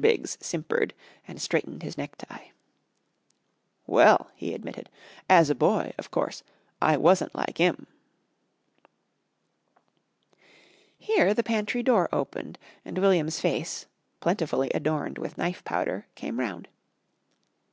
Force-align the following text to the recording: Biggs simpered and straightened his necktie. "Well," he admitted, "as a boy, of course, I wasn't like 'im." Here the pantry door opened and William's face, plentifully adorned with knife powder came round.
Biggs 0.00 0.38
simpered 0.40 0.94
and 1.26 1.42
straightened 1.42 1.82
his 1.82 1.98
necktie. 1.98 2.50
"Well," 3.84 4.30
he 4.36 4.54
admitted, 4.54 4.88
"as 5.28 5.50
a 5.50 5.56
boy, 5.56 5.92
of 5.98 6.12
course, 6.12 6.44
I 6.80 6.96
wasn't 6.96 7.34
like 7.34 7.58
'im." 7.58 7.88
Here 10.96 11.34
the 11.34 11.42
pantry 11.42 11.82
door 11.82 12.08
opened 12.12 12.60
and 12.84 12.96
William's 12.96 13.40
face, 13.40 13.86
plentifully 14.20 14.70
adorned 14.72 15.18
with 15.18 15.36
knife 15.36 15.64
powder 15.64 16.06
came 16.14 16.38
round. 16.38 16.68